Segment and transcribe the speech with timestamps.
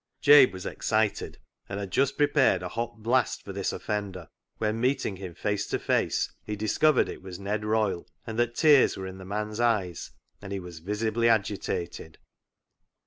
[0.19, 1.37] Jabe was excited,
[1.69, 5.77] and had just prepared a hot blast for this offender when, meeting him face to
[5.77, 10.09] face, he discovered it was Ned Royle, and that tears were in the man's eyes,
[10.41, 12.17] and he was visibly agitated.